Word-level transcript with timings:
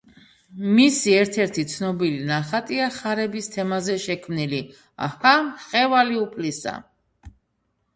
მისი 0.77 1.13
ერთ-ერთი 1.17 1.65
ცნობილი 1.73 2.25
ნახატია 2.31 2.89
ხარების 2.97 3.53
თემაზე 3.59 4.01
შექმნილი 4.09 4.65
„აჰა, 5.11 5.39
მხევალი 5.55 6.23
უფლისა“ 6.29 6.81